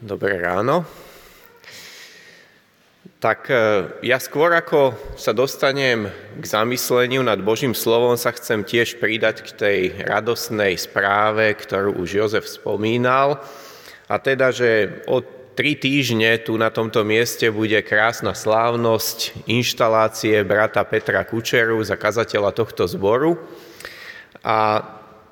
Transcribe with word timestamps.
Dobré 0.00 0.40
ráno. 0.40 0.88
Tak 3.20 3.52
e, 3.52 3.56
ja 4.00 4.16
skôr 4.16 4.48
ako 4.48 4.96
sa 5.12 5.36
dostanem 5.36 6.08
k 6.40 6.44
zamysleniu 6.48 7.20
nad 7.20 7.36
Božím 7.44 7.76
slovom, 7.76 8.16
sa 8.16 8.32
chcem 8.32 8.64
tiež 8.64 8.96
pridať 8.96 9.44
k 9.44 9.48
tej 9.52 9.78
radosnej 10.00 10.80
správe, 10.80 11.52
ktorú 11.52 12.00
už 12.00 12.16
Jozef 12.16 12.48
spomínal. 12.48 13.44
A 14.08 14.16
teda, 14.16 14.48
že 14.56 15.04
o 15.04 15.20
tri 15.52 15.76
týždne 15.76 16.40
tu 16.40 16.56
na 16.56 16.72
tomto 16.72 17.04
mieste 17.04 17.52
bude 17.52 17.76
krásna 17.84 18.32
slávnosť 18.32 19.44
inštalácie 19.52 20.40
brata 20.48 20.80
Petra 20.88 21.28
Kučeru, 21.28 21.76
zakazateľa 21.84 22.56
tohto 22.56 22.88
zboru. 22.88 23.36
A 24.40 24.80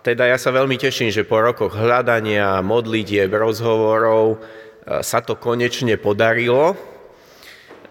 teda 0.08 0.24
ja 0.24 0.40
sa 0.40 0.48
veľmi 0.48 0.80
teším, 0.80 1.12
že 1.12 1.28
po 1.28 1.36
rokoch 1.36 1.76
hľadania, 1.76 2.64
modlitieb, 2.64 3.28
rozhovorov 3.28 4.40
e, 4.40 5.04
sa 5.04 5.20
to 5.20 5.36
konečne 5.36 6.00
podarilo. 6.00 6.72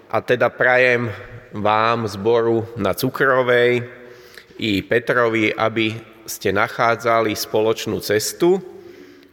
A 0.10 0.18
teda 0.26 0.50
prajem 0.50 1.14
vám, 1.54 2.10
zboru 2.10 2.66
na 2.74 2.98
Cukrovej 2.98 3.86
i 4.58 4.82
Petrovi, 4.82 5.54
aby 5.54 5.94
ste 6.26 6.50
nachádzali 6.50 7.38
spoločnú 7.38 8.02
cestu 8.02 8.66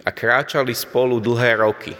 a 0.04 0.12
kráčali 0.12 0.76
spolu 0.76 1.24
dlhé 1.24 1.64
roky 1.64 1.96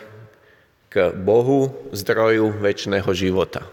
k 0.93 1.17
Bohu, 1.17 1.89
zdroju 1.97 2.61
väčšného 2.61 3.09
života. 3.17 3.65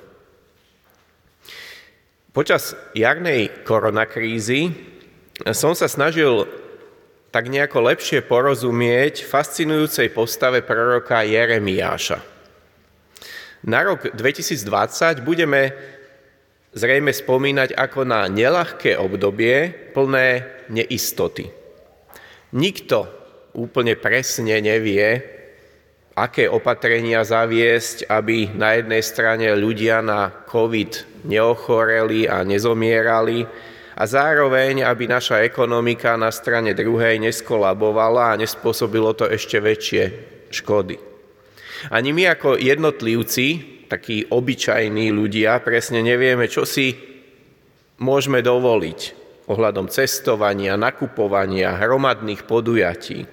Počas 2.31 2.71
jarnej 2.95 3.51
koronakrízy 3.67 4.71
som 5.51 5.75
sa 5.75 5.91
snažil 5.91 6.60
tak 7.31 7.47
nejako 7.47 7.87
lepšie 7.87 8.27
porozumieť 8.27 9.23
fascinujúcej 9.23 10.11
postave 10.11 10.59
proroka 10.67 11.23
Jeremiáša. 11.23 12.19
Na 13.63 13.79
rok 13.87 14.11
2020 14.11 15.23
budeme 15.23 15.71
zrejme 16.75 17.15
spomínať 17.15 17.75
ako 17.75 18.03
na 18.03 18.27
nelahké 18.27 18.99
obdobie 18.99 19.71
plné 19.95 20.43
neistoty. 20.67 21.51
Nikto 22.51 23.07
úplne 23.55 23.95
presne 23.95 24.59
nevie, 24.59 25.23
aké 26.15 26.51
opatrenia 26.51 27.23
zaviesť, 27.23 28.11
aby 28.11 28.51
na 28.51 28.75
jednej 28.75 29.03
strane 29.03 29.47
ľudia 29.55 30.03
na 30.03 30.31
COVID 30.51 31.23
neochoreli 31.23 32.27
a 32.27 32.43
nezomierali, 32.43 33.47
a 33.95 34.03
zároveň, 34.07 34.87
aby 34.87 35.07
naša 35.07 35.43
ekonomika 35.43 36.15
na 36.15 36.31
strane 36.31 36.71
druhej 36.71 37.19
neskolabovala 37.19 38.35
a 38.35 38.39
nespôsobilo 38.39 39.11
to 39.11 39.27
ešte 39.27 39.59
väčšie 39.59 40.03
škody. 40.51 40.95
Ani 41.89 42.13
my 42.13 42.31
ako 42.31 42.61
jednotlivci, 42.61 43.47
takí 43.89 44.23
obyčajní 44.29 45.11
ľudia, 45.11 45.59
presne 45.65 46.05
nevieme, 46.05 46.47
čo 46.47 46.63
si 46.63 46.93
môžeme 47.99 48.39
dovoliť 48.39 48.99
ohľadom 49.49 49.91
cestovania, 49.91 50.79
nakupovania, 50.79 51.75
hromadných 51.75 52.47
podujatí. 52.47 53.25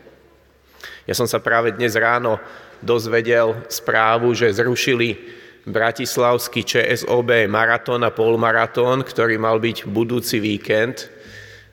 Ja 1.06 1.14
som 1.14 1.30
sa 1.30 1.38
práve 1.38 1.72
dnes 1.72 1.94
ráno 1.94 2.42
dozvedel 2.82 3.64
správu, 3.70 4.34
že 4.34 4.50
zrušili 4.52 5.37
bratislavský 5.68 6.64
ČSOB 6.64 7.46
maratón 7.46 8.02
a 8.02 8.10
polmaratón, 8.10 9.04
ktorý 9.04 9.36
mal 9.36 9.60
byť 9.60 9.84
budúci 9.86 10.40
víkend, 10.40 11.12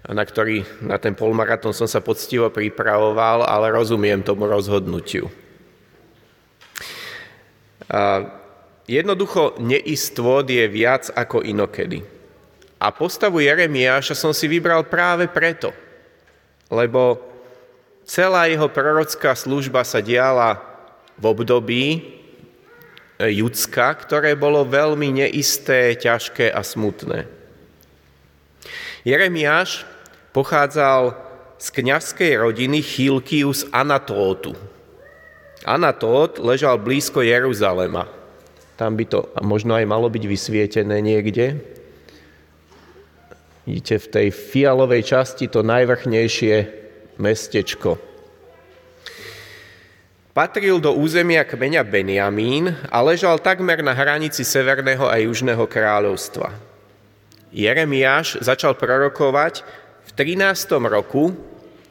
na 0.06 0.22
ktorý, 0.22 0.62
na 0.86 1.02
ten 1.02 1.18
polmaratón 1.18 1.74
som 1.74 1.90
sa 1.90 2.04
poctivo 2.04 2.54
pripravoval, 2.54 3.48
ale 3.48 3.74
rozumiem 3.74 4.22
tomu 4.22 4.46
rozhodnutiu. 4.46 5.32
Jednoducho 8.86 9.58
neistôt 9.58 10.46
je 10.46 10.66
viac 10.70 11.10
ako 11.10 11.42
inokedy. 11.42 12.06
A 12.78 12.94
postavu 12.94 13.42
Jeremiáša 13.42 14.14
som 14.14 14.30
si 14.30 14.46
vybral 14.46 14.86
práve 14.86 15.26
preto, 15.26 15.74
lebo 16.70 17.18
celá 18.06 18.46
jeho 18.46 18.70
prorocká 18.70 19.34
služba 19.34 19.82
sa 19.82 20.04
diala 20.06 20.62
v 21.18 21.24
období, 21.34 21.84
Judska, 23.20 23.96
ktoré 23.96 24.36
bolo 24.36 24.68
veľmi 24.68 25.24
neisté, 25.24 25.96
ťažké 25.96 26.52
a 26.52 26.60
smutné. 26.60 27.32
Jeremiáš 29.08 29.88
pochádzal 30.36 31.16
z 31.56 31.68
kňazskej 31.72 32.36
rodiny 32.36 32.84
Chilkius 32.84 33.64
Anatótu. 33.72 34.52
Anatót 35.64 36.44
ležal 36.44 36.76
blízko 36.82 37.24
Jeruzalema. 37.24 38.12
Tam 38.76 39.00
by 39.00 39.06
to 39.08 39.32
možno 39.40 39.80
aj 39.80 39.88
malo 39.88 40.12
byť 40.12 40.24
vysvietené 40.28 41.00
niekde. 41.00 41.64
Vidíte 43.64 43.96
v 43.98 44.08
tej 44.12 44.28
fialovej 44.36 45.08
časti 45.08 45.48
to 45.48 45.64
najvrchnejšie 45.64 46.56
mestečko. 47.18 47.96
Patril 50.36 50.84
do 50.84 50.92
územia 50.92 51.48
kmeňa 51.48 51.88
Benjamín 51.88 52.76
a 52.92 53.00
ležal 53.00 53.40
takmer 53.40 53.80
na 53.80 53.96
hranici 53.96 54.44
Severného 54.44 55.08
a 55.08 55.16
Južného 55.16 55.64
kráľovstva. 55.64 56.52
Jeremiáš 57.56 58.44
začal 58.44 58.76
prorokovať 58.76 59.64
v 60.04 60.10
13. 60.12 60.76
roku 60.92 61.32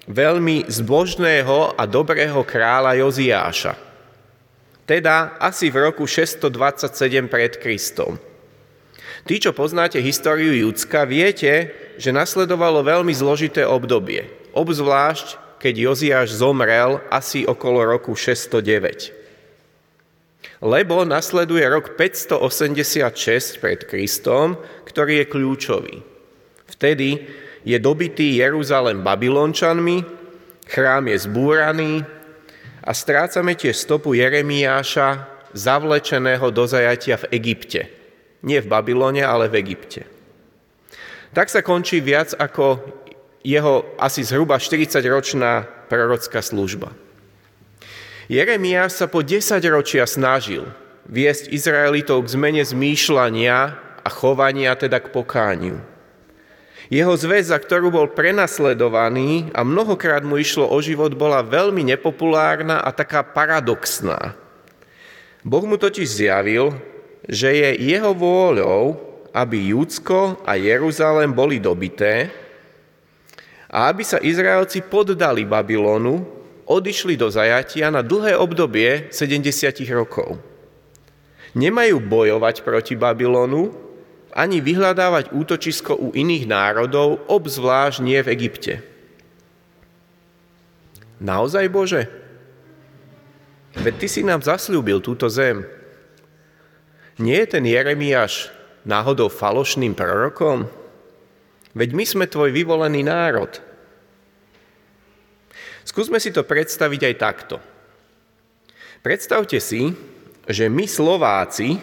veľmi 0.05 0.69
zbožného 0.69 1.73
a 1.73 1.89
dobrého 1.89 2.45
kráľa 2.45 3.01
Joziáša, 3.01 3.81
teda 4.85 5.41
asi 5.41 5.73
v 5.73 5.89
roku 5.89 6.05
627 6.05 7.25
pred 7.33 7.57
Kristom. 7.57 8.21
Tí, 9.25 9.41
čo 9.41 9.57
poznáte 9.57 10.05
históriu 10.05 10.53
Judska, 10.53 11.09
viete, 11.09 11.73
že 11.97 12.13
nasledovalo 12.13 12.85
veľmi 12.85 13.17
zložité 13.17 13.65
obdobie, 13.65 14.29
obzvlášť 14.53 15.44
keď 15.65 15.81
Joziáš 15.81 16.45
zomrel 16.45 17.01
asi 17.09 17.49
okolo 17.49 17.97
roku 17.97 18.13
609. 18.13 19.17
Lebo 20.61 21.09
nasleduje 21.09 21.65
rok 21.65 21.97
586 21.97 23.65
pred 23.65 23.81
Kristom, 23.89 24.61
ktorý 24.85 25.25
je 25.25 25.27
kľúčový. 25.33 26.05
Vtedy 26.69 27.25
je 27.65 27.81
dobitý 27.81 28.45
Jeruzalem 28.45 29.01
Babylončanmi, 29.01 30.05
chrám 30.69 31.09
je 31.09 31.17
zbúraný 31.25 32.05
a 32.85 32.93
strácame 32.93 33.57
tiež 33.57 33.81
stopu 33.81 34.13
Jeremiáša 34.13 35.25
zavlečeného 35.57 36.45
do 36.53 36.69
zajatia 36.69 37.17
v 37.25 37.41
Egypte. 37.41 37.89
Nie 38.45 38.61
v 38.61 38.69
Babylone, 38.69 39.25
ale 39.25 39.49
v 39.49 39.65
Egypte. 39.65 40.05
Tak 41.33 41.49
sa 41.49 41.65
končí 41.65 42.05
viac 42.05 42.37
ako 42.37 42.85
jeho 43.45 43.85
asi 44.01 44.25
zhruba 44.25 44.57
40-ročná 44.57 45.69
prorocká 45.93 46.41
služba. 46.41 46.97
Jeremiáš 48.33 49.05
sa 49.05 49.07
po 49.07 49.21
10 49.21 49.61
ročia 49.69 50.09
snažil 50.09 50.65
viesť 51.05 51.53
Izraelitov 51.53 52.25
k 52.25 52.33
zmene 52.33 52.65
zmýšľania 52.65 53.57
a 54.01 54.09
chovania, 54.09 54.73
teda 54.73 54.97
k 55.05 55.13
pokániu. 55.13 55.77
Jeho 56.89 57.17
zväz, 57.17 57.49
za 57.49 57.61
ktorú 57.61 57.89
bol 57.93 58.13
prenasledovaný 58.13 59.53
a 59.57 59.65
mnohokrát 59.65 60.21
mu 60.21 60.37
išlo 60.37 60.69
o 60.69 60.79
život, 60.85 61.17
bola 61.17 61.41
veľmi 61.45 61.85
nepopulárna 61.85 62.81
a 62.81 62.93
taká 62.93 63.25
paradoxná. 63.25 64.37
Boh 65.45 65.65
mu 65.65 65.77
totiž 65.77 66.09
zjavil, 66.09 66.77
že 67.25 67.53
je 67.53 67.93
jeho 67.93 68.13
vôľou, 68.13 68.97
aby 69.33 69.73
Júdsko 69.73 70.41
a 70.45 70.57
Jeruzalém 70.57 71.33
boli 71.33 71.61
dobité, 71.61 72.44
a 73.75 73.91
aby 73.91 74.07
sa 74.07 74.23
Izraelci 74.23 74.87
poddali 74.87 75.43
Babylonu, 75.43 76.23
odišli 76.71 77.19
do 77.19 77.27
zajatia 77.27 77.91
na 77.91 78.07
dlhé 78.07 78.39
obdobie 78.39 79.11
70 79.11 79.83
rokov. 79.91 80.39
Nemajú 81.59 81.99
bojovať 81.99 82.63
proti 82.63 82.95
Babylonu, 82.95 83.75
ani 84.35 84.63
vyhľadávať 84.63 85.35
útočisko 85.35 85.99
u 85.99 86.15
iných 86.15 86.47
národov, 86.47 87.23
obzvlášť 87.27 87.99
nie 88.03 88.19
v 88.23 88.31
Egypte. 88.35 88.75
Naozaj, 91.23 91.67
Bože? 91.71 92.03
Veď 93.75 93.95
Ty 94.03 94.07
si 94.11 94.23
nám 94.23 94.43
zasľúbil 94.43 95.03
túto 95.03 95.27
zem. 95.27 95.67
Nie 97.19 97.47
je 97.47 97.59
ten 97.59 97.65
Jeremiáš 97.67 98.51
náhodou 98.87 99.31
falošným 99.31 99.95
prorokom? 99.95 100.67
Veď 101.75 101.91
my 101.95 102.05
sme 102.07 102.27
tvoj 102.31 102.55
vyvolený 102.55 103.07
národ. 103.07 103.64
Skúsme 105.95 106.19
si 106.19 106.35
to 106.35 106.43
predstaviť 106.43 107.01
aj 107.07 107.15
takto. 107.23 107.57
Predstavte 108.99 109.63
si, 109.63 109.95
že 110.51 110.67
my 110.67 110.91
Slováci 110.91 111.79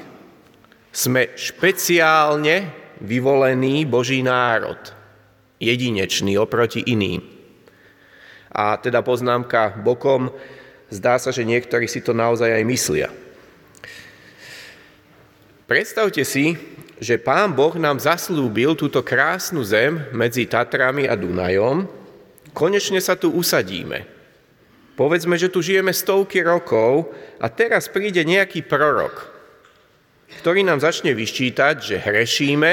sme 0.92 1.32
špeciálne 1.40 2.76
vyvolený 3.00 3.88
Boží 3.88 4.20
národ. 4.20 4.78
Jedinečný 5.64 6.36
oproti 6.36 6.84
iným. 6.92 7.24
A 8.52 8.76
teda 8.84 9.00
poznámka 9.00 9.80
bokom, 9.80 10.28
Zdá 10.92 11.16
sa, 11.16 11.32
že 11.32 11.48
niektorí 11.48 11.88
si 11.88 12.04
to 12.04 12.12
naozaj 12.12 12.52
aj 12.52 12.64
myslia. 12.68 13.08
Predstavte 15.64 16.28
si, 16.28 16.60
že 17.00 17.16
Pán 17.16 17.56
Boh 17.56 17.72
nám 17.80 17.96
zaslúbil 17.96 18.76
túto 18.76 19.00
krásnu 19.00 19.64
zem 19.64 20.04
medzi 20.12 20.44
Tatrami 20.44 21.08
a 21.08 21.16
Dunajom. 21.16 22.01
Konečne 22.52 23.00
sa 23.00 23.16
tu 23.16 23.32
usadíme. 23.32 24.04
Povedzme, 25.00 25.40
že 25.40 25.50
tu 25.50 25.64
žijeme 25.64 25.96
stovky 25.96 26.44
rokov 26.44 27.10
a 27.40 27.48
teraz 27.48 27.88
príde 27.88 28.22
nejaký 28.28 28.68
prorok, 28.68 29.32
ktorý 30.44 30.68
nám 30.68 30.84
začne 30.84 31.16
vyščítať, 31.16 31.76
že 31.80 31.96
hrešíme, 31.98 32.72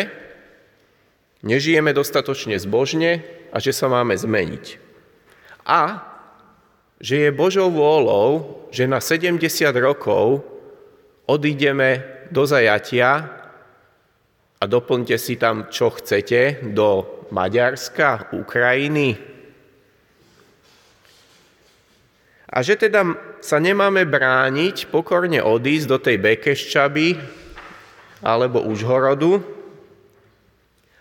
nežijeme 1.47 1.95
dostatočne 1.95 2.59
zbožne 2.59 3.23
a 3.55 3.57
že 3.63 3.71
sa 3.71 3.87
máme 3.87 4.19
zmeniť. 4.19 4.65
A 5.65 6.03
že 6.99 7.31
je 7.31 7.31
Božou 7.31 7.71
vôľou, 7.71 8.67
že 8.75 8.91
na 8.91 8.99
70 8.99 9.39
rokov 9.79 10.43
odídeme 11.31 12.03
do 12.35 12.43
zajatia 12.43 13.31
a 14.59 14.65
doplňte 14.67 15.15
si 15.15 15.39
tam, 15.39 15.71
čo 15.71 15.95
chcete, 15.95 16.67
do 16.75 17.23
Maďarska, 17.31 18.35
Ukrajiny. 18.35 19.28
A 22.49 22.65
že 22.65 22.81
teda 22.81 23.05
sa 23.45 23.61
nemáme 23.61 24.09
brániť, 24.09 24.89
pokorne 24.89 25.45
odísť 25.45 25.87
do 25.87 25.99
tej 26.01 26.17
Bekeščaby 26.17 27.21
alebo 28.25 28.65
Užhorodu 28.65 29.45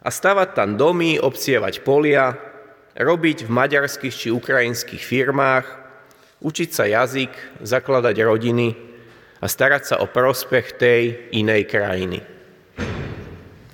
a 0.04 0.10
stavať 0.12 0.50
tam 0.54 0.76
domy, 0.76 1.18
obcievať 1.18 1.82
polia, 1.88 2.36
robiť 3.00 3.48
v 3.48 3.50
maďarských 3.50 4.14
či 4.14 4.28
ukrajinských 4.30 5.02
firmách, 5.02 5.66
učiť 6.44 6.70
sa 6.70 6.84
jazyk, 6.86 7.32
zakladať 7.64 8.16
rodiny– 8.22 8.70
a 9.42 9.46
starať 9.46 9.84
sa 9.86 9.96
o 10.02 10.10
prospech 10.10 10.78
tej 10.78 11.02
inej 11.38 11.70
krajiny. 11.70 12.20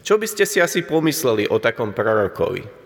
Čo 0.04 0.20
by 0.20 0.28
ste 0.28 0.44
si 0.44 0.60
asi 0.60 0.84
pomysleli 0.84 1.48
o 1.48 1.64
takom 1.64 1.96
prorokovi? 1.96 2.83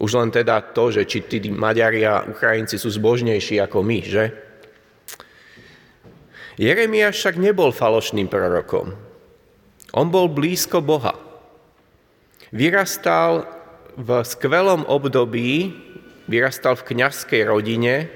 Už 0.00 0.16
len 0.16 0.32
teda 0.32 0.60
to, 0.72 0.88
že 0.88 1.04
či 1.04 1.20
tí 1.20 1.38
Maďari 1.52 2.00
a 2.08 2.24
Ukrajinci 2.24 2.80
sú 2.80 2.88
zbožnejší 2.88 3.60
ako 3.60 3.84
my, 3.84 4.00
že? 4.00 4.24
Jeremiáš 6.56 7.16
však 7.20 7.36
nebol 7.36 7.72
falošným 7.72 8.28
prorokom. 8.28 8.96
On 9.92 10.08
bol 10.08 10.32
blízko 10.32 10.80
Boha. 10.80 11.16
Vyrastal 12.52 13.48
v 13.96 14.24
skvelom 14.24 14.88
období, 14.88 15.72
vyrastal 16.28 16.76
v 16.76 16.86
kňazskej 16.92 17.42
rodine, 17.44 18.08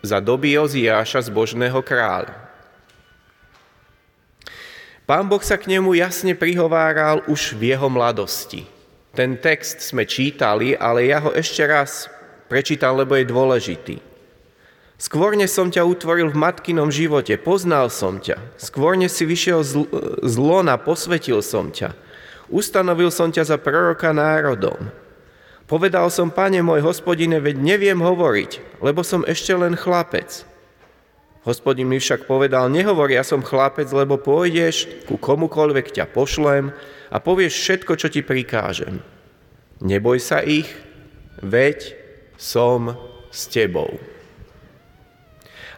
za 0.00 0.22
doby 0.22 0.56
Oziáša 0.56 1.26
zbožného 1.26 1.82
kráľa. 1.82 2.48
Pán 5.08 5.24
Boh 5.24 5.40
sa 5.40 5.56
k 5.56 5.72
nemu 5.72 5.96
jasne 5.96 6.36
prihováral 6.36 7.24
už 7.26 7.56
v 7.56 7.72
jeho 7.72 7.88
mladosti. 7.88 8.68
Ten 9.18 9.34
text 9.34 9.82
sme 9.82 10.06
čítali, 10.06 10.78
ale 10.78 11.10
ja 11.10 11.18
ho 11.18 11.34
ešte 11.34 11.66
raz 11.66 12.06
prečítam, 12.46 12.94
lebo 12.94 13.18
je 13.18 13.26
dôležitý. 13.26 13.96
Skôr 14.94 15.34
som 15.50 15.74
ťa 15.74 15.82
utvoril 15.82 16.30
v 16.30 16.38
matkinom 16.38 16.86
živote, 16.94 17.34
poznal 17.34 17.90
som 17.90 18.22
ťa. 18.22 18.38
Skôr 18.62 18.94
si 19.10 19.26
vyšiel 19.26 19.66
z 20.22 20.34
lona, 20.38 20.78
posvetil 20.78 21.42
som 21.42 21.74
ťa. 21.74 21.98
Ustanovil 22.46 23.10
som 23.10 23.34
ťa 23.34 23.42
za 23.42 23.56
proroka 23.58 24.14
národom. 24.14 24.86
Povedal 25.66 26.14
som, 26.14 26.30
pane 26.30 26.62
môj 26.62 26.86
hospodine, 26.86 27.42
veď 27.42 27.58
neviem 27.58 27.98
hovoriť, 27.98 28.78
lebo 28.78 29.02
som 29.02 29.26
ešte 29.26 29.50
len 29.50 29.74
chlapec. 29.74 30.46
Hospodin 31.42 31.90
mi 31.90 31.98
však 31.98 32.30
povedal, 32.30 32.70
nehovor, 32.70 33.10
ja 33.10 33.26
som 33.26 33.42
chlapec, 33.42 33.90
lebo 33.90 34.14
pôjdeš 34.14 34.86
ku 35.10 35.18
komukoľvek 35.18 35.90
ťa 35.90 36.06
pošlem 36.06 36.70
a 37.08 37.16
povieš 37.18 37.54
všetko, 37.56 37.92
čo 37.96 38.08
ti 38.12 38.20
prikážem. 38.20 39.00
Neboj 39.80 40.18
sa 40.20 40.44
ich, 40.44 40.68
veď 41.40 41.94
som 42.36 42.94
s 43.32 43.48
tebou. 43.48 43.96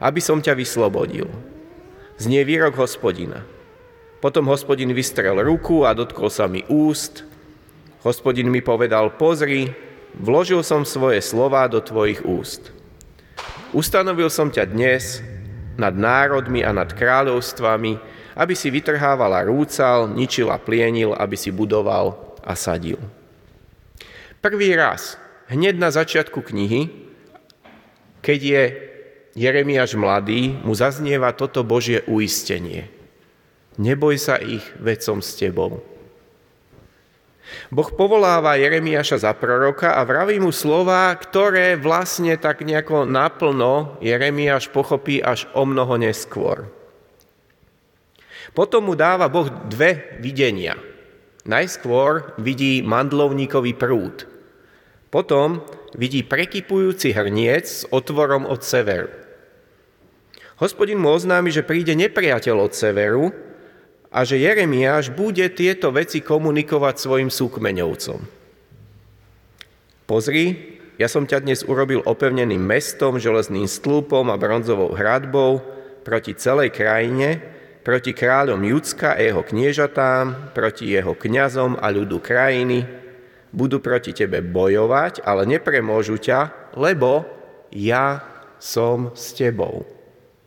Aby 0.00 0.21
som 0.25 0.41
ťa 0.41 0.56
vyslobodil. 0.56 1.29
Znie 2.17 2.44
výrok 2.44 2.77
hospodina. 2.81 3.44
Potom 4.21 4.49
hospodin 4.53 4.93
vystrel 4.93 5.41
ruku 5.41 5.88
a 5.88 5.97
dotkol 5.97 6.29
sa 6.29 6.44
mi 6.44 6.65
úst, 6.69 7.25
Hospodin 8.00 8.49
mi 8.49 8.65
povedal, 8.65 9.12
pozri, 9.21 9.76
vložil 10.17 10.65
som 10.65 10.88
svoje 10.88 11.21
slova 11.21 11.69
do 11.69 11.85
tvojich 11.85 12.25
úst. 12.25 12.73
Ustanovil 13.76 14.33
som 14.33 14.49
ťa 14.49 14.73
dnes 14.73 15.21
nad 15.76 15.93
národmi 15.93 16.65
a 16.65 16.73
nad 16.73 16.97
kráľovstvami, 16.97 18.00
aby 18.40 18.56
si 18.56 18.72
vytrhávala 18.72 19.44
rúcal, 19.44 20.08
ničil 20.08 20.48
a 20.48 20.56
plienil, 20.56 21.12
aby 21.12 21.37
si 21.37 21.52
budoval 21.52 22.16
a 22.40 22.56
sadil. 22.56 22.96
Prvý 24.40 24.72
raz, 24.72 25.20
hneď 25.52 25.76
na 25.76 25.92
začiatku 25.92 26.40
knihy, 26.40 26.88
keď 28.25 28.40
je 28.40 28.62
Jeremiáš 29.37 30.00
mladý, 30.00 30.56
mu 30.64 30.72
zaznieva 30.72 31.37
toto 31.37 31.60
Božie 31.60 32.00
uistenie. 32.08 32.88
Neboj 33.76 34.16
sa 34.16 34.40
ich, 34.40 34.64
veď 34.81 34.98
som 35.04 35.19
s 35.20 35.37
tebou. 35.37 35.84
Boh 37.69 37.90
povoláva 37.92 38.56
Jeremiáša 38.56 39.26
za 39.26 39.32
proroka 39.37 39.92
a 39.92 40.06
vraví 40.06 40.40
mu 40.40 40.54
slova, 40.54 41.12
ktoré 41.12 41.76
vlastne 41.76 42.40
tak 42.40 42.64
nejako 42.64 43.04
naplno 43.04 44.00
Jeremiáš 44.00 44.72
pochopí 44.72 45.20
až 45.20 45.44
o 45.52 45.69
mnoho 45.69 46.00
neskôr. 46.00 46.80
Potom 48.56 48.90
mu 48.90 48.94
dáva 48.98 49.28
Boh 49.28 49.48
dve 49.69 50.19
videnia. 50.19 50.76
Najskôr 51.44 52.37
vidí 52.37 52.84
mandlovníkový 52.84 53.76
prúd. 53.76 54.28
Potom 55.08 55.64
vidí 55.96 56.22
prekypujúci 56.22 57.10
hrniec 57.16 57.64
s 57.66 57.82
otvorom 57.90 58.46
od 58.46 58.62
severu. 58.62 59.10
Hospodin 60.60 61.00
mu 61.00 61.16
oznámi, 61.16 61.48
že 61.48 61.64
príde 61.64 61.96
nepriateľ 61.96 62.56
od 62.69 62.72
severu, 62.76 63.32
a 64.10 64.26
že 64.26 64.42
Jeremiáš 64.42 65.14
bude 65.14 65.46
tieto 65.54 65.94
veci 65.94 66.19
komunikovať 66.19 66.94
svojim 66.98 67.31
súkmeňovcom. 67.31 68.20
Pozri, 70.10 70.44
ja 70.98 71.06
som 71.06 71.22
ťa 71.22 71.46
dnes 71.46 71.62
urobil 71.62 72.02
opevneným 72.02 72.58
mestom, 72.58 73.22
železným 73.22 73.70
stĺpom 73.70 74.26
a 74.28 74.37
bronzovou 74.37 74.90
hradbou 74.98 75.62
proti 76.02 76.34
celej 76.34 76.75
krajine, 76.75 77.38
proti 77.80 78.12
kráľom 78.12 78.60
Judska 78.60 79.16
a 79.16 79.20
jeho 79.20 79.40
kniežatám, 79.40 80.52
proti 80.52 80.92
jeho 80.92 81.16
kňazom 81.16 81.80
a 81.80 81.87
ľudu 81.88 82.20
krajiny. 82.20 82.84
Budú 83.50 83.82
proti 83.82 84.14
tebe 84.14 84.44
bojovať, 84.44 85.26
ale 85.26 85.49
nepremôžu 85.49 86.22
ťa, 86.22 86.72
lebo 86.78 87.26
ja 87.75 88.22
som 88.62 89.10
s 89.16 89.34
tebou. 89.34 89.88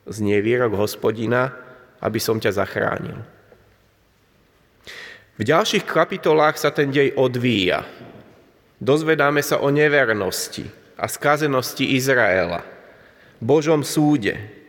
Znie 0.07 0.39
výrok 0.39 0.77
hospodina, 0.77 1.51
aby 1.99 2.19
som 2.19 2.39
ťa 2.39 2.51
zachránil. 2.53 3.19
V 5.33 5.41
ďalších 5.41 5.89
kapitolách 5.89 6.61
sa 6.61 6.69
ten 6.69 6.93
dej 6.93 7.17
odvíja. 7.17 7.83
Dozvedáme 8.77 9.41
sa 9.41 9.57
o 9.63 9.73
nevernosti 9.73 10.67
a 10.93 11.09
skazenosti 11.09 11.97
Izraela, 11.97 12.61
Božom 13.41 13.81
súde. 13.81 14.62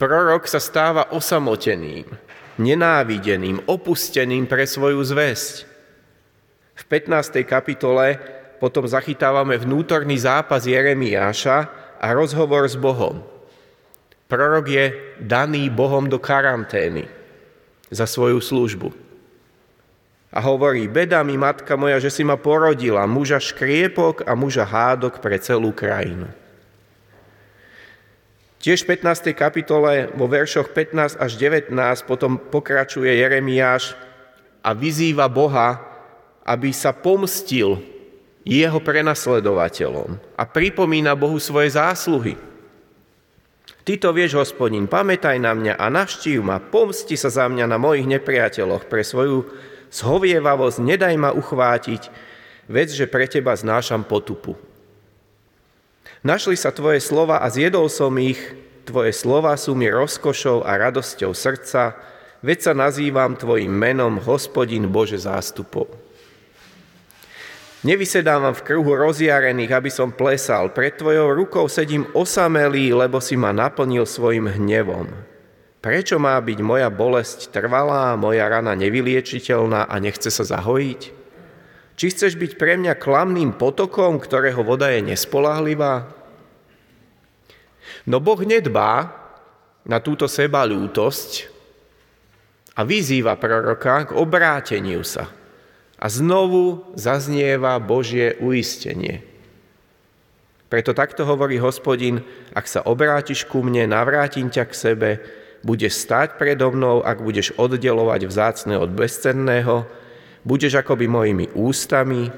Prorok 0.00 0.48
sa 0.48 0.56
stáva 0.56 1.12
osamoteným, 1.12 2.08
nenávideným, 2.56 3.68
opusteným 3.68 4.48
pre 4.48 4.64
svoju 4.64 4.96
zväzť. 5.04 5.68
V 6.72 6.82
15. 6.88 7.44
kapitole 7.44 8.16
potom 8.56 8.88
zachytávame 8.88 9.60
vnútorný 9.60 10.16
zápas 10.16 10.64
Jeremiáša 10.64 11.68
a 12.00 12.06
rozhovor 12.16 12.64
s 12.64 12.80
Bohom. 12.80 13.20
Prorok 14.24 14.66
je 14.72 14.84
daný 15.20 15.68
Bohom 15.68 16.08
do 16.08 16.16
karantény 16.16 17.04
za 17.92 18.08
svoju 18.08 18.40
službu. 18.40 18.96
A 20.32 20.40
hovorí, 20.40 20.88
beda 20.88 21.20
mi 21.20 21.36
matka 21.36 21.76
moja, 21.76 22.00
že 22.00 22.08
si 22.08 22.24
ma 22.24 22.40
porodila, 22.40 23.04
muža 23.04 23.36
škriepok 23.36 24.24
a 24.24 24.32
muža 24.32 24.64
hádok 24.64 25.20
pre 25.20 25.36
celú 25.36 25.76
krajinu. 25.76 26.39
Tiež 28.60 28.84
v 28.84 28.92
15. 28.92 29.32
kapitole 29.32 30.12
vo 30.12 30.28
veršoch 30.28 30.76
15 30.76 31.16
až 31.16 31.32
19 31.40 31.72
potom 32.04 32.36
pokračuje 32.36 33.08
Jeremiáš 33.08 33.96
a 34.60 34.76
vyzýva 34.76 35.32
Boha, 35.32 35.80
aby 36.44 36.68
sa 36.68 36.92
pomstil 36.92 37.80
jeho 38.44 38.76
prenasledovateľom 38.84 40.20
a 40.36 40.42
pripomína 40.44 41.16
Bohu 41.16 41.40
svoje 41.40 41.72
zásluhy. 41.72 42.36
Ty 43.80 43.96
to 43.96 44.12
vieš, 44.12 44.36
hospodin, 44.36 44.84
pamätaj 44.84 45.40
na 45.40 45.56
mňa 45.56 45.80
a 45.80 45.88
navštív 45.88 46.44
ma, 46.44 46.60
pomsti 46.60 47.16
sa 47.16 47.32
za 47.32 47.48
mňa 47.48 47.64
na 47.64 47.80
mojich 47.80 48.04
nepriateľoch 48.04 48.92
pre 48.92 49.00
svoju 49.00 49.48
zhovievavosť, 49.88 50.84
nedaj 50.84 51.16
ma 51.16 51.32
uchvátiť, 51.32 52.02
vec, 52.68 52.92
že 52.92 53.08
pre 53.08 53.24
teba 53.24 53.56
znášam 53.56 54.04
potupu. 54.04 54.60
Našli 56.20 56.52
sa 56.52 56.68
tvoje 56.68 57.00
slova 57.00 57.40
a 57.40 57.48
zjedol 57.48 57.88
som 57.88 58.12
ich, 58.20 58.36
tvoje 58.84 59.08
slova 59.16 59.56
sú 59.56 59.72
mi 59.72 59.88
rozkošou 59.88 60.68
a 60.68 60.76
radosťou 60.76 61.32
srdca, 61.32 61.96
veď 62.44 62.58
sa 62.60 62.72
nazývam 62.76 63.40
tvojim 63.40 63.72
menom 63.72 64.20
Hospodin 64.28 64.84
Bože 64.92 65.16
zástupov. 65.16 65.88
Nevysedávam 67.80 68.52
v 68.52 68.64
kruhu 68.68 68.92
rozjarených, 68.92 69.72
aby 69.72 69.88
som 69.88 70.12
plesal. 70.12 70.68
Pred 70.76 71.00
tvojou 71.00 71.32
rukou 71.32 71.64
sedím 71.72 72.04
osamelý, 72.12 72.92
lebo 72.92 73.16
si 73.24 73.40
ma 73.40 73.56
naplnil 73.56 74.04
svojim 74.04 74.44
hnevom. 74.44 75.08
Prečo 75.80 76.20
má 76.20 76.36
byť 76.36 76.58
moja 76.60 76.92
bolesť 76.92 77.48
trvalá, 77.48 78.12
moja 78.20 78.44
rana 78.44 78.76
nevyliečiteľná 78.76 79.88
a 79.88 79.94
nechce 79.96 80.28
sa 80.28 80.44
zahojiť? 80.44 81.19
Či 82.00 82.16
chceš 82.16 82.40
byť 82.40 82.56
pre 82.56 82.80
mňa 82.80 82.96
klamným 82.96 83.60
potokom, 83.60 84.16
ktorého 84.16 84.64
voda 84.64 84.88
je 84.88 85.04
nespolahlivá? 85.04 86.08
No 88.08 88.24
Boh 88.24 88.40
nedbá 88.40 89.12
na 89.84 90.00
túto 90.00 90.24
seba 90.24 90.64
ľútosť 90.64 91.52
a 92.72 92.88
vyzýva 92.88 93.36
proroka 93.36 94.08
k 94.08 94.16
obráteniu 94.16 95.04
sa. 95.04 95.28
A 96.00 96.08
znovu 96.08 96.88
zaznieva 96.96 97.76
Božie 97.76 98.32
uistenie. 98.40 99.20
Preto 100.72 100.96
takto 100.96 101.28
hovorí 101.28 101.60
hospodin, 101.60 102.24
ak 102.56 102.64
sa 102.64 102.80
obrátiš 102.80 103.44
ku 103.44 103.60
mne, 103.60 103.92
navrátim 103.92 104.48
ťa 104.48 104.64
k 104.64 104.72
sebe, 104.72 105.10
budeš 105.60 106.00
stáť 106.00 106.40
predo 106.40 106.72
mnou, 106.72 107.04
ak 107.04 107.20
budeš 107.20 107.52
oddelovať 107.60 108.24
vzácne 108.24 108.80
od 108.80 108.88
bezcenného, 108.88 109.84
budeš 110.44 110.80
akoby 110.80 111.06
mojimi 111.08 111.46
ústami, 111.52 112.30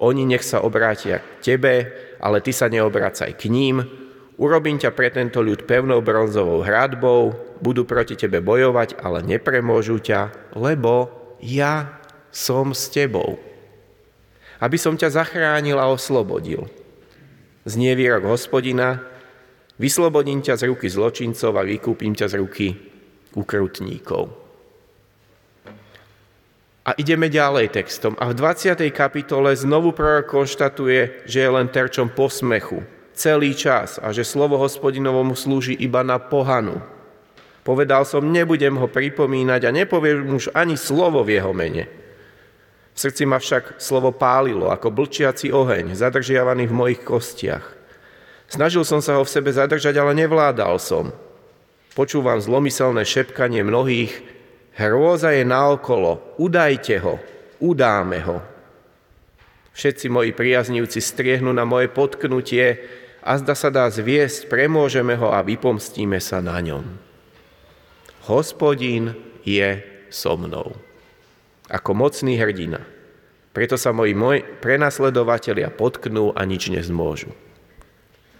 oni 0.00 0.22
nech 0.26 0.42
sa 0.42 0.64
obrátia 0.64 1.22
k 1.22 1.54
tebe, 1.54 1.74
ale 2.18 2.42
ty 2.42 2.50
sa 2.50 2.66
neobracaj 2.66 3.36
k 3.38 3.46
ním, 3.52 3.84
urobím 4.40 4.80
ťa 4.80 4.90
pre 4.90 5.08
tento 5.12 5.38
ľud 5.40 5.68
pevnou 5.68 6.02
bronzovou 6.02 6.66
hradbou, 6.66 7.36
budú 7.62 7.86
proti 7.86 8.18
tebe 8.18 8.42
bojovať, 8.42 8.98
ale 8.98 9.22
nepremôžu 9.22 10.02
ťa, 10.02 10.52
lebo 10.58 11.08
ja 11.38 12.00
som 12.34 12.74
s 12.74 12.90
tebou, 12.90 13.38
aby 14.58 14.74
som 14.74 14.98
ťa 14.98 15.14
zachránil 15.14 15.78
a 15.78 15.86
oslobodil. 15.86 16.66
Znie 17.64 17.96
výrok 17.96 18.28
hospodina, 18.28 19.00
vyslobodím 19.80 20.42
ťa 20.44 20.58
z 20.60 20.62
ruky 20.68 20.90
zločincov 20.90 21.54
a 21.56 21.62
vykúpim 21.64 22.12
ťa 22.12 22.26
z 22.28 22.34
ruky 22.42 22.66
ukrutníkov. 23.38 24.43
A 26.84 26.92
ideme 27.00 27.32
ďalej 27.32 27.72
textom. 27.72 28.12
A 28.20 28.28
v 28.28 28.36
20. 28.36 28.76
kapitole 28.92 29.56
znovu 29.56 29.96
prorok 29.96 30.28
konštatuje, 30.28 31.24
že 31.24 31.38
je 31.40 31.48
len 31.48 31.72
terčom 31.72 32.12
posmechu 32.12 32.84
celý 33.14 33.54
čas 33.54 34.02
a 34.02 34.10
že 34.10 34.26
slovo 34.26 34.58
hospodinovomu 34.58 35.38
slúži 35.38 35.72
iba 35.78 36.02
na 36.02 36.18
pohanu. 36.18 36.82
Povedal 37.64 38.04
som, 38.04 38.20
nebudem 38.20 38.76
ho 38.76 38.90
pripomínať 38.90 39.60
a 39.64 39.70
nepoviem 39.72 40.28
už 40.36 40.52
ani 40.52 40.76
slovo 40.76 41.24
v 41.24 41.40
jeho 41.40 41.54
mene. 41.56 41.88
V 42.94 42.98
srdci 43.00 43.24
ma 43.24 43.40
však 43.40 43.80
slovo 43.80 44.12
pálilo, 44.12 44.68
ako 44.68 44.92
blčiaci 44.92 45.50
oheň, 45.50 45.96
zadržiavaný 45.96 46.68
v 46.68 46.76
mojich 46.76 47.00
kostiach. 47.02 47.64
Snažil 48.46 48.84
som 48.84 49.00
sa 49.00 49.16
ho 49.16 49.24
v 49.24 49.32
sebe 49.32 49.50
zadržať, 49.50 49.96
ale 49.96 50.12
nevládal 50.12 50.76
som. 50.76 51.10
Počúvam 51.96 52.38
zlomyselné 52.38 53.02
šepkanie 53.08 53.64
mnohých, 53.64 54.12
hrôza 54.78 55.34
je 55.34 55.44
naokolo, 55.46 56.36
udajte 56.38 56.98
ho, 57.02 57.18
udáme 57.58 58.18
ho. 58.24 58.38
Všetci 59.74 60.06
moji 60.06 60.30
priaznivci 60.30 61.02
striehnú 61.02 61.50
na 61.50 61.66
moje 61.66 61.90
potknutie 61.90 62.78
a 63.24 63.34
zda 63.38 63.58
sa 63.58 63.74
dá 63.74 63.90
zviesť, 63.90 64.46
premôžeme 64.46 65.18
ho 65.18 65.34
a 65.34 65.42
vypomstíme 65.42 66.22
sa 66.22 66.38
na 66.38 66.62
ňom. 66.62 66.84
Hospodín 68.30 69.18
je 69.42 69.82
so 70.14 70.38
mnou 70.38 70.78
ako 71.68 71.90
mocný 71.96 72.36
hrdina. 72.36 72.82
Preto 73.54 73.78
sa 73.78 73.94
moji 73.94 74.12
moj, 74.18 74.42
prenasledovatelia 74.58 75.70
potknú 75.70 76.34
a 76.34 76.42
nič 76.42 76.68
nezmôžu. 76.74 77.30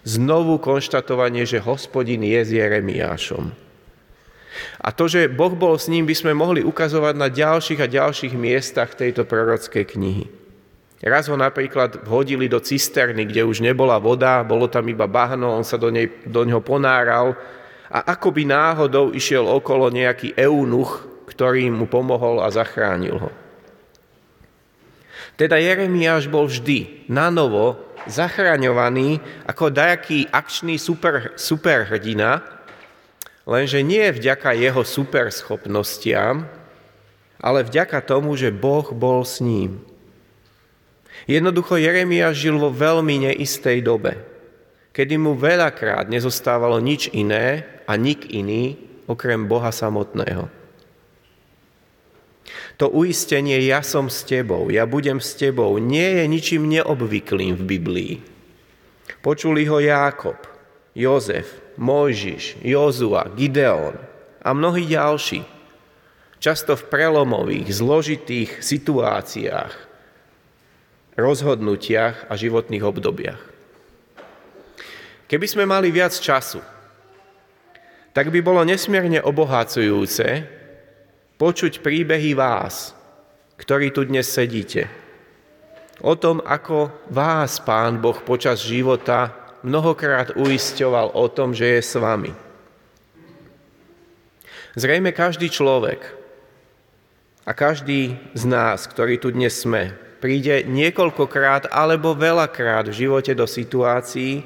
Znovu 0.04 0.60
konštatovanie, 0.60 1.48
že 1.48 1.62
hospodin 1.62 2.20
je 2.26 2.40
s 2.44 2.50
Jeremiášom. 2.50 3.54
A 4.80 4.94
to, 4.94 5.10
že 5.10 5.30
Boh 5.30 5.52
bol 5.52 5.74
s 5.78 5.90
ním, 5.90 6.06
by 6.06 6.14
sme 6.14 6.32
mohli 6.32 6.62
ukazovať 6.62 7.14
na 7.16 7.28
ďalších 7.32 7.80
a 7.82 7.90
ďalších 7.90 8.34
miestach 8.38 8.94
tejto 8.94 9.26
prorockej 9.26 9.84
knihy. 9.96 10.26
Raz 11.04 11.28
ho 11.28 11.36
napríklad 11.36 12.08
hodili 12.08 12.48
do 12.48 12.56
cisterny, 12.64 13.28
kde 13.28 13.44
už 13.44 13.60
nebola 13.60 14.00
voda, 14.00 14.40
bolo 14.40 14.72
tam 14.72 14.88
iba 14.88 15.04
bahno, 15.04 15.52
on 15.52 15.66
sa 15.66 15.76
do, 15.76 15.92
nej, 15.92 16.08
do 16.24 16.48
ňoho 16.48 16.64
ponáral 16.64 17.36
a 17.92 18.16
akoby 18.16 18.48
náhodou 18.48 19.12
išiel 19.12 19.44
okolo 19.44 19.92
nejaký 19.92 20.32
eunuch, 20.32 21.04
ktorý 21.28 21.68
mu 21.68 21.84
pomohol 21.84 22.40
a 22.40 22.48
zachránil 22.48 23.20
ho. 23.20 23.30
Teda 25.34 25.58
Jeremiáš 25.58 26.30
bol 26.30 26.46
vždy 26.46 27.10
na 27.10 27.28
novo 27.28 27.76
zachraňovaný 28.06 29.18
ako 29.44 29.74
dajaký 29.74 30.30
akčný 30.30 30.78
super, 30.78 31.34
superhrdina, 31.34 32.53
lenže 33.44 33.80
nie 33.84 34.04
vďaka 34.12 34.56
jeho 34.56 34.82
superschopnostiam, 34.84 36.48
ale 37.40 37.60
vďaka 37.64 38.00
tomu, 38.00 38.36
že 38.36 38.48
Boh 38.48 38.88
bol 38.92 39.24
s 39.24 39.40
ním. 39.44 39.84
Jednoducho 41.28 41.80
Jeremiáš 41.80 42.36
žil 42.48 42.56
vo 42.56 42.68
veľmi 42.72 43.30
neistej 43.30 43.80
dobe, 43.84 44.20
kedy 44.92 45.16
mu 45.16 45.36
veľakrát 45.36 46.08
nezostávalo 46.08 46.80
nič 46.80 47.12
iné 47.12 47.64
a 47.88 47.96
nik 47.96 48.28
iný 48.32 48.76
okrem 49.08 49.44
Boha 49.48 49.72
samotného. 49.72 50.48
To 52.76 52.90
uistenie 52.90 53.62
ja 53.62 53.80
som 53.86 54.10
s 54.10 54.26
tebou, 54.26 54.66
ja 54.68 54.82
budem 54.84 55.22
s 55.22 55.38
tebou, 55.38 55.78
nie 55.78 56.18
je 56.20 56.24
ničím 56.26 56.66
neobvyklým 56.66 57.54
v 57.54 57.62
Biblii. 57.62 58.14
Počuli 59.22 59.64
ho 59.70 59.78
Jákob, 59.78 60.36
Jozef, 60.92 61.63
Mojžiš, 61.76 62.62
Jozua, 62.62 63.30
Gideon 63.34 63.98
a 64.44 64.48
mnohí 64.52 64.86
ďalší. 64.86 65.42
Často 66.38 66.76
v 66.76 66.86
prelomových, 66.92 67.72
zložitých 67.72 68.60
situáciách, 68.60 69.72
rozhodnutiach 71.16 72.28
a 72.28 72.32
životných 72.36 72.84
obdobiach. 72.84 73.42
Keby 75.24 75.46
sme 75.48 75.64
mali 75.64 75.88
viac 75.88 76.12
času, 76.12 76.60
tak 78.14 78.30
by 78.30 78.44
bolo 78.44 78.62
nesmierne 78.62 79.18
obohacujúce, 79.24 80.46
počuť 81.34 81.82
príbehy 81.82 82.36
vás, 82.36 82.94
ktorí 83.58 83.90
tu 83.90 84.06
dnes 84.06 84.28
sedíte. 84.28 84.86
O 86.04 86.14
tom, 86.14 86.38
ako 86.44 86.92
vás 87.10 87.58
Pán 87.62 87.98
Boh 87.98 88.14
počas 88.22 88.62
života 88.62 89.43
mnohokrát 89.64 90.36
uisťoval 90.36 91.16
o 91.16 91.26
tom, 91.32 91.56
že 91.56 91.78
je 91.78 91.80
s 91.80 91.96
vami. 91.96 92.30
Zrejme 94.76 95.10
každý 95.10 95.48
človek 95.48 96.04
a 97.48 97.56
každý 97.56 98.20
z 98.36 98.44
nás, 98.44 98.84
ktorý 98.84 99.16
tu 99.18 99.32
dnes 99.32 99.56
sme, 99.56 99.96
príde 100.20 100.68
niekoľkokrát 100.68 101.72
alebo 101.72 102.12
veľakrát 102.12 102.92
v 102.92 103.08
živote 103.08 103.32
do 103.32 103.48
situácií, 103.48 104.44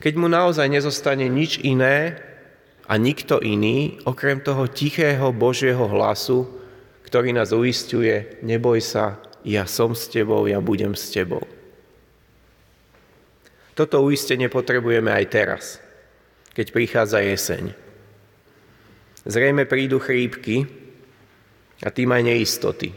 keď 0.00 0.12
mu 0.16 0.26
naozaj 0.32 0.66
nezostane 0.70 1.28
nič 1.28 1.60
iné, 1.60 2.26
a 2.86 2.94
nikto 2.94 3.42
iný, 3.42 3.98
okrem 4.06 4.38
toho 4.38 4.70
tichého 4.70 5.34
Božieho 5.34 5.90
hlasu, 5.90 6.46
ktorý 7.02 7.34
nás 7.34 7.50
uistuje, 7.50 8.38
neboj 8.46 8.78
sa, 8.78 9.18
ja 9.42 9.66
som 9.66 9.94
s 9.94 10.06
tebou, 10.10 10.46
ja 10.46 10.62
budem 10.62 10.94
s 10.94 11.10
tebou. 11.10 11.42
Toto 13.76 14.00
uistenie 14.00 14.48
potrebujeme 14.48 15.12
aj 15.12 15.24
teraz, 15.28 15.64
keď 16.56 16.66
prichádza 16.72 17.20
jeseň. 17.20 17.76
Zrejme 19.28 19.68
prídu 19.68 20.00
chrípky 20.00 20.64
a 21.84 21.92
tým 21.92 22.08
aj 22.16 22.22
neistoty. 22.24 22.90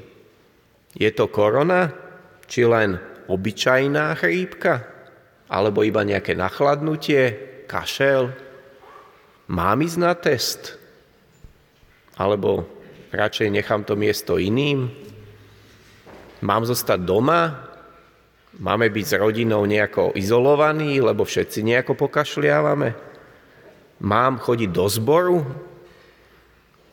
Je 0.95 1.09
to 1.11 1.27
korona, 1.27 1.91
či 2.47 2.63
len 2.63 2.95
obyčajná 3.27 4.15
chrípka, 4.15 4.87
alebo 5.51 5.83
iba 5.83 6.01
nejaké 6.07 6.33
nachladnutie, 6.33 7.35
kašel, 7.67 8.31
Mám 9.49 9.81
ísť 9.81 9.97
na 9.97 10.13
test? 10.13 10.77
Alebo 12.13 12.69
radšej 13.09 13.49
nechám 13.49 13.81
to 13.81 13.97
miesto 13.97 14.37
iným? 14.37 14.93
Mám 16.45 16.69
zostať 16.69 17.01
doma? 17.01 17.68
Máme 18.57 18.89
byť 18.89 19.05
s 19.05 19.13
rodinou 19.13 19.61
nejako 19.69 20.17
izolovaní, 20.17 20.97
lebo 20.97 21.21
všetci 21.21 21.61
nejako 21.61 21.93
pokašliávame? 21.93 22.97
Mám 24.01 24.41
chodiť 24.41 24.69
do 24.73 24.89
zboru? 24.89 25.45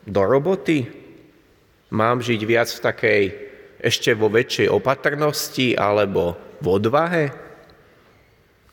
Do 0.05 0.21
roboty? 0.21 0.85
Mám 1.89 2.21
žiť 2.21 2.41
viac 2.45 2.69
v 2.69 2.83
takej 2.83 3.23
ešte 3.81 4.13
vo 4.13 4.29
väčšej 4.29 4.69
opatrnosti 4.69 5.73
alebo 5.73 6.37
v 6.61 6.65
odvahe? 6.69 7.25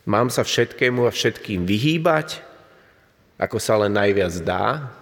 Mám 0.04 0.28
sa 0.28 0.44
všetkému 0.44 1.08
a 1.08 1.14
všetkým 1.14 1.64
vyhýbať, 1.64 2.44
ako 3.40 3.56
sa 3.56 3.80
len 3.80 3.96
najviac 3.96 4.34
dá? 4.44 4.92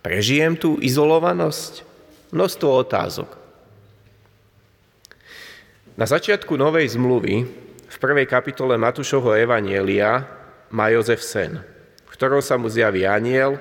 Prežijem 0.00 0.56
tú 0.56 0.80
izolovanosť? 0.80 1.84
Množstvo 2.32 2.68
otázok. 2.80 3.35
Na 5.96 6.04
začiatku 6.04 6.60
Novej 6.60 6.92
zmluvy 6.92 7.34
v 7.88 7.96
prvej 7.96 8.28
kapitole 8.28 8.76
Matúšovho 8.76 9.32
Evanielia 9.32 10.28
má 10.68 10.92
Jozef 10.92 11.24
sen, 11.24 11.56
v 12.04 12.10
ktorom 12.12 12.44
sa 12.44 12.60
mu 12.60 12.68
zjaví 12.68 13.08
aniel 13.08 13.56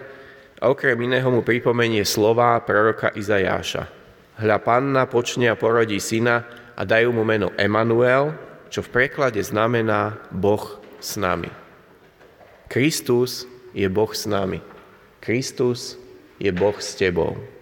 a 0.59 0.67
okrem 0.67 0.99
iného 0.99 1.31
mu 1.31 1.47
pripomenie 1.47 2.03
slova 2.03 2.59
proroka 2.59 3.15
Izajáša. 3.15 3.87
Hľa 4.35 4.57
panna 4.67 5.07
počne 5.07 5.47
a 5.47 5.55
porodí 5.55 5.95
syna 6.03 6.43
a 6.75 6.83
dajú 6.83 7.15
mu 7.15 7.23
meno 7.23 7.55
Emanuel, 7.55 8.35
čo 8.67 8.83
v 8.83 8.91
preklade 8.91 9.39
znamená 9.39 10.19
Boh 10.27 10.83
s 10.99 11.15
nami. 11.15 11.47
Kristus 12.67 13.47
je 13.71 13.87
Boh 13.87 14.11
s 14.11 14.27
nami. 14.27 14.59
Kristus 15.23 15.95
je 16.35 16.51
Boh 16.51 16.75
s 16.75 16.99
tebou. 16.99 17.54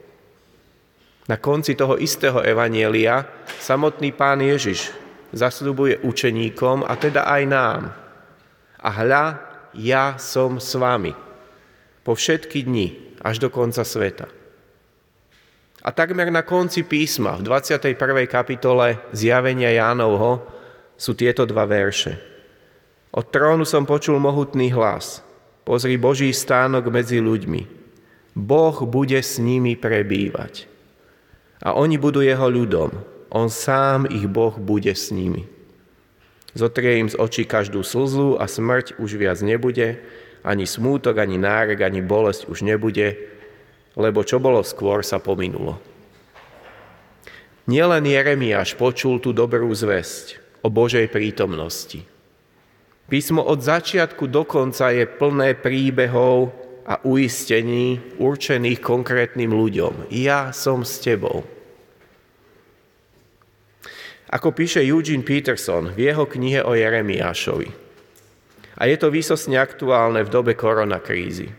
Na 1.24 1.39
konci 1.39 1.80
toho 1.80 1.96
istého 1.96 2.44
evanielia 2.44 3.24
samotný 3.63 4.12
pán 4.12 4.44
Ježiš 4.44 4.92
zasľubuje 5.32 6.03
učeníkom 6.03 6.84
a 6.84 6.94
teda 7.00 7.24
aj 7.25 7.44
nám. 7.48 7.82
A 8.84 8.89
hľa, 8.92 9.25
ja 9.74 10.20
som 10.20 10.60
s 10.60 10.75
vami 10.75 11.15
po 12.03 12.13
všetky 12.13 12.68
dni 12.68 12.88
až 13.24 13.39
do 13.39 13.48
konca 13.48 13.88
sveta. 13.88 14.27
A 15.84 15.89
takmer 15.92 16.32
na 16.32 16.44
konci 16.44 16.84
písma, 16.84 17.39
v 17.39 17.48
21. 17.48 17.96
kapitole 18.27 19.00
zjavenia 19.12 19.72
Jánovho, 19.72 20.44
sú 20.96 21.12
tieto 21.15 21.44
dva 21.44 21.68
verše. 21.68 22.20
Od 23.12 23.25
trónu 23.27 23.68
som 23.68 23.84
počul 23.84 24.20
mohutný 24.20 24.72
hlas. 24.72 25.20
Pozri 25.63 26.00
Boží 26.00 26.32
stánok 26.32 26.88
medzi 26.92 27.20
ľuďmi. 27.20 27.62
Boh 28.36 28.77
bude 28.88 29.20
s 29.20 29.39
nimi 29.39 29.75
prebývať. 29.75 30.73
A 31.63 31.72
oni 31.72 31.96
budú 31.96 32.20
jeho 32.20 32.51
ľudom. 32.51 32.91
On 33.32 33.48
sám 33.48 34.05
ich 34.12 34.27
Boh 34.27 34.53
bude 34.60 34.91
s 34.91 35.10
nimi. 35.10 35.48
Zotrie 36.53 37.01
im 37.01 37.10
z 37.10 37.17
očí 37.17 37.50
každú 37.50 37.82
slzu 37.82 38.38
a 38.38 38.46
smrť 38.46 39.01
už 39.01 39.17
viac 39.17 39.41
nebude, 39.41 39.98
ani 40.46 40.70
smútok, 40.70 41.17
ani 41.17 41.41
nárek, 41.41 41.82
ani 41.82 42.05
bolesť 42.05 42.46
už 42.46 42.62
nebude, 42.62 43.17
lebo 43.98 44.22
čo 44.22 44.38
bolo 44.38 44.62
skôr, 44.62 45.01
sa 45.01 45.17
pominulo. 45.17 45.82
Nielen 47.65 48.05
Jeremiáš 48.05 48.75
počul 48.75 49.24
tú 49.24 49.32
dobrú 49.32 49.72
zväzť 49.72 50.43
o 50.62 50.70
Božej 50.70 51.08
prítomnosti. 51.10 52.03
Písmo 53.08 53.39
od 53.39 53.63
začiatku 53.63 54.27
do 54.27 54.43
konca 54.43 54.91
je 54.91 55.08
plné 55.08 55.55
príbehov 55.58 56.53
a 56.83 56.99
uistení 57.07 57.99
určených 58.19 58.79
konkrétnym 58.83 59.51
ľuďom. 59.51 60.11
Ja 60.11 60.51
som 60.51 60.83
s 60.83 60.99
tebou. 60.99 61.47
Ako 64.33 64.49
píše 64.51 64.81
Eugene 64.81 65.21
Peterson 65.21 65.93
v 65.93 66.09
jeho 66.09 66.25
knihe 66.25 66.65
o 66.65 66.73
Jeremiášovi. 66.73 67.69
A 68.81 68.89
je 68.89 68.97
to 68.97 69.13
výsostne 69.13 69.61
aktuálne 69.61 70.25
v 70.25 70.33
dobe 70.33 70.57
koronakrízy. 70.57 71.53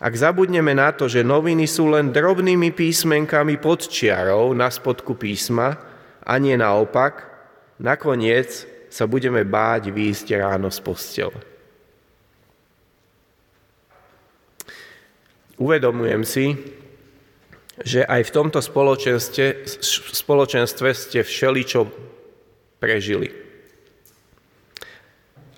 Ak 0.00 0.12
zabudneme 0.16 0.76
na 0.76 0.92
to, 0.92 1.08
že 1.08 1.24
noviny 1.24 1.64
sú 1.68 1.92
len 1.92 2.12
drobnými 2.12 2.72
písmenkami 2.72 3.56
pod 3.60 3.88
čiarou 3.88 4.52
na 4.52 4.68
spodku 4.68 5.16
písma, 5.16 5.76
a 6.20 6.36
nie 6.36 6.54
naopak, 6.56 7.26
nakoniec 7.80 8.68
sa 8.92 9.08
budeme 9.08 9.42
báť 9.42 9.90
výjsť 9.90 10.26
ráno 10.36 10.68
z 10.68 10.78
postele. 10.84 11.38
Uvedomujem 15.60 16.24
si, 16.24 16.56
že 17.84 18.00
aj 18.08 18.32
v 18.32 18.34
tomto 18.34 18.64
spoločenstve, 18.64 19.68
spoločenstve 20.16 20.88
ste 20.96 21.20
všeličo 21.20 21.80
prežili. 22.80 23.28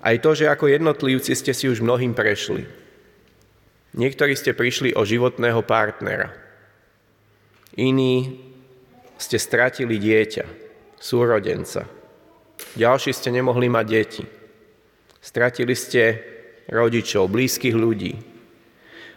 Aj 0.03 0.19
to, 0.19 0.35
že 0.35 0.51
ako 0.51 0.67
jednotlivci 0.67 1.31
ste 1.31 1.55
si 1.55 1.71
už 1.71 1.79
mnohým 1.79 2.11
prešli. 2.11 2.67
Niektorí 3.95 4.35
ste 4.35 4.51
prišli 4.51 4.91
o 4.91 5.07
životného 5.07 5.63
partnera. 5.63 6.35
Iní 7.79 8.43
ste 9.15 9.39
stratili 9.39 9.95
dieťa, 9.95 10.43
súrodenca. 10.99 11.87
Ďalší 12.75 13.15
ste 13.15 13.31
nemohli 13.31 13.71
mať 13.71 13.85
deti. 13.87 14.23
Stratili 15.23 15.71
ste 15.79 16.19
rodičov, 16.67 17.31
blízkych 17.31 17.71
ľudí. 17.71 18.32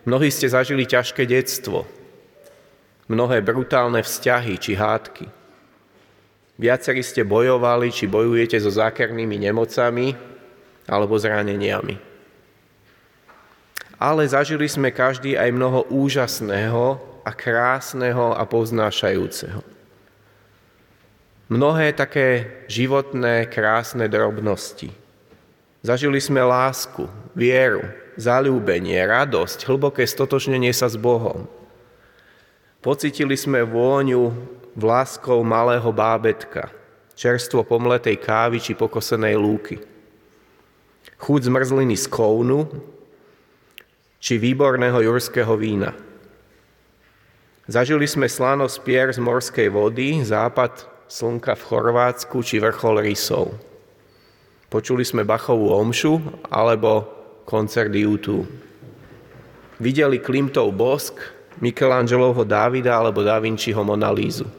Mnohí 0.07 0.31
ste 0.31 0.47
zažili 0.47 0.87
ťažké 0.87 1.27
detstvo, 1.27 1.83
mnohé 3.11 3.43
brutálne 3.43 4.01
vzťahy 4.01 4.55
či 4.57 4.79
hádky. 4.79 5.27
Viacerí 6.57 7.03
ste 7.03 7.27
bojovali 7.27 7.91
či 7.93 8.09
bojujete 8.09 8.57
so 8.63 8.71
zákernými 8.71 9.37
nemocami 9.51 10.15
alebo 10.89 11.19
zraneniami 11.19 12.17
ale 13.97 14.29
zažili 14.29 14.69
sme 14.69 14.93
každý 14.93 15.41
aj 15.41 15.51
mnoho 15.53 15.89
úžasného 15.89 17.01
a 17.25 17.31
krásneho 17.33 18.37
a 18.37 18.45
poznášajúceho. 18.45 19.65
Mnohé 21.47 21.95
také 21.95 22.59
životné, 22.67 23.47
krásne 23.49 24.11
drobnosti. 24.11 24.91
Zažili 25.81 26.19
sme 26.19 26.43
lásku, 26.43 27.07
vieru, 27.33 27.87
zalúbenie, 28.17 28.99
radosť, 29.05 29.69
hlboké 29.69 30.05
stotožnenie 30.09 30.73
sa 30.73 30.89
s 30.89 30.97
Bohom. 30.97 31.49
Pocitili 32.81 33.37
sme 33.37 33.65
vôňu 33.65 34.33
vláskou 34.77 35.41
malého 35.41 35.89
bábetka, 35.93 36.69
čerstvo 37.17 37.65
pomletej 37.65 38.21
kávy 38.21 38.61
či 38.61 38.77
pokosenej 38.77 39.37
lúky. 39.41 39.81
Chuť 41.17 41.49
zmrzliny 41.49 41.97
z 41.97 42.07
kounu, 42.13 42.69
či 44.21 44.37
výborného 44.37 45.01
jurského 45.01 45.57
vína. 45.57 45.97
Zažili 47.67 48.07
sme 48.07 48.31
slanosť 48.31 48.77
pier 48.85 49.09
z 49.11 49.19
morskej 49.19 49.69
vody, 49.73 50.23
západ 50.23 50.87
slnka 51.11 51.57
v 51.59 51.67
Chorvátsku 51.67 52.39
či 52.45 52.63
vrchol 52.63 53.03
rysov. 53.03 53.57
Počuli 54.71 55.03
sme 55.07 55.27
Bachovú 55.27 55.73
omšu 55.75 56.19
alebo 56.51 57.16
koncert 57.47 57.95
YouTube. 57.95 58.51
Videli 59.79 60.19
Klimtov 60.19 60.75
bosk, 60.75 61.17
Michelangelovho 61.63 62.45
Dávida 62.45 62.99
alebo 62.99 63.23
Da 63.23 63.41
Vinciho 63.41 63.81
Monalízu. 63.81 64.51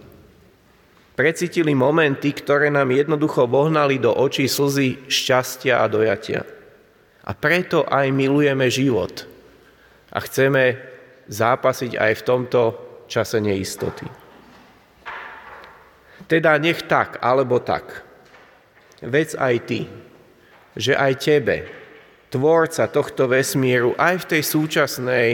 Precítili 1.13 1.73
momenty, 1.76 2.34
ktoré 2.34 2.71
nám 2.71 2.93
jednoducho 2.93 3.45
vohnali 3.45 4.00
do 4.02 4.13
očí 4.13 4.47
slzy 4.50 5.10
šťastia 5.10 5.82
a 5.82 5.86
dojatia. 5.89 6.45
A 7.28 7.36
preto 7.36 7.84
aj 7.84 8.08
milujeme 8.10 8.71
život– 8.71 9.21
a 10.12 10.17
chceme 10.23 10.80
zápasiť 11.28 12.00
aj 12.00 12.12
v 12.17 12.26
tomto 12.26 12.62
čase 13.12 13.43
neistoty. 13.43 14.08
Teda 16.28 16.56
nech 16.60 16.88
tak, 16.88 17.19
alebo 17.23 17.60
tak. 17.63 18.04
Vec 19.04 19.38
aj 19.38 19.56
ty, 19.67 19.88
že 20.76 20.97
aj 20.97 21.13
tebe, 21.21 21.69
tvorca 22.38 22.86
tohto 22.86 23.26
vesmíru, 23.26 23.97
aj 23.97 24.21
v 24.21 24.30
tej 24.38 24.41
súčasnej 24.45 25.30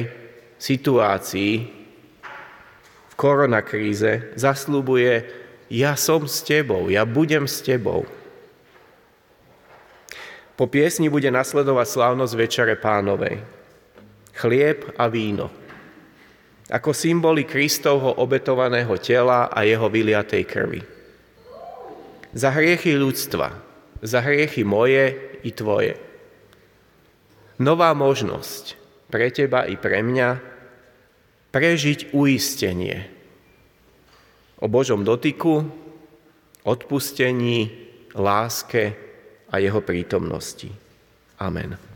situácii, 0.56 1.54
v 3.12 3.14
koronakríze, 3.20 4.32
zaslúbuje, 4.40 5.28
ja 5.68 6.00
som 6.00 6.24
s 6.24 6.40
tebou, 6.40 6.88
ja 6.88 7.04
budem 7.04 7.44
s 7.44 7.60
tebou. 7.60 8.08
Po 10.56 10.66
piesni 10.72 11.12
bude 11.12 11.28
nasledovať 11.28 11.88
slávnosť 11.92 12.34
Večere 12.40 12.76
pánovej 12.80 13.44
chlieb 14.34 14.90
a 14.98 15.06
víno. 15.10 15.50
Ako 16.74 16.96
symboly 16.96 17.46
Kristovho 17.46 18.18
obetovaného 18.18 18.98
tela 18.98 19.52
a 19.52 19.62
jeho 19.62 19.86
vyliatej 19.92 20.44
krvi. 20.48 20.82
Za 22.34 22.50
hriechy 22.50 22.98
ľudstva, 22.98 23.54
za 24.02 24.20
hriechy 24.26 24.66
moje 24.66 25.14
i 25.46 25.54
tvoje. 25.54 26.13
Nová 27.62 27.94
možnosť 27.94 28.80
pre 29.14 29.30
teba 29.30 29.70
i 29.70 29.78
pre 29.78 30.02
mňa 30.02 30.30
prežiť 31.54 32.18
uistenie 32.18 33.14
o 34.58 34.66
Božom 34.66 35.06
dotyku, 35.06 35.62
odpustení, 36.66 37.70
láske 38.18 38.96
a 39.54 39.62
jeho 39.62 39.84
prítomnosti. 39.86 40.72
Amen. 41.38 41.93